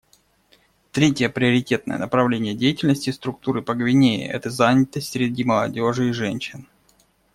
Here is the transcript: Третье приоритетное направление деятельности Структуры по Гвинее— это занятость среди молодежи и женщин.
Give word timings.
Третье 0.91 1.29
приоритетное 1.29 1.99
направление 1.99 2.55
деятельности 2.55 3.11
Структуры 3.11 3.61
по 3.61 3.75
Гвинее— 3.75 4.27
это 4.27 4.49
занятость 4.49 5.11
среди 5.11 5.43
молодежи 5.43 6.09
и 6.09 6.11
женщин. 6.11 6.67